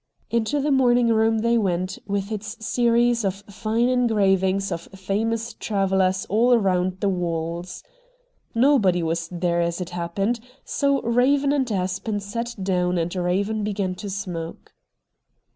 Into 0.31 0.59
the 0.59 0.71
morning 0.71 1.09
room 1.09 1.37
they 1.41 1.59
went, 1.59 1.99
with 2.07 2.31
its 2.31 2.65
series 2.65 3.23
of 3.23 3.43
fine 3.47 3.87
engravings 3.87 4.71
of 4.71 4.89
famous 4.95 5.53
travellers 5.53 6.25
all 6.27 6.57
round 6.57 7.01
the 7.01 7.07
walls. 7.07 7.83
Nobody 8.55 9.03
was 9.03 9.27
there 9.31 9.61
as 9.61 9.79
it 9.79 9.91
happened, 9.91 10.39
so 10.65 11.07
Eaven 11.21 11.51
and 11.51 11.71
Aspen 11.71 12.19
sat 12.19 12.55
down 12.63 12.97
and 12.97 13.15
Eaven 13.15 13.63
began 13.63 13.93
to 13.93 14.09
smoke. 14.09 14.73